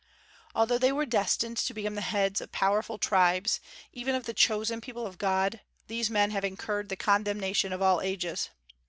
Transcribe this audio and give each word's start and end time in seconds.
Although 0.55 0.79
they 0.79 0.91
were 0.91 1.05
destined 1.05 1.57
to 1.57 1.75
become 1.75 1.93
the 1.93 2.01
heads 2.01 2.41
of 2.41 2.51
powerful 2.51 2.97
tribes, 2.97 3.59
even 3.93 4.15
of 4.15 4.25
the 4.25 4.33
chosen 4.33 4.81
people 4.81 5.05
of 5.05 5.19
God, 5.19 5.59
these 5.85 6.09
men 6.09 6.31
have 6.31 6.43
incurred 6.43 6.89
the 6.89 6.95
condemnation 6.95 7.71
of 7.71 7.83
all 7.83 8.01
ages. 8.01 8.49